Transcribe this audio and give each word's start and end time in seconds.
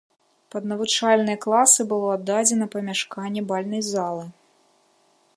Пад 0.53 0.63
навучальныя 0.69 1.39
класы 1.43 1.81
было 1.91 2.07
аддадзена 2.15 2.67
памяшканне 2.75 3.41
бальнай 3.51 3.83
залы. 3.91 4.25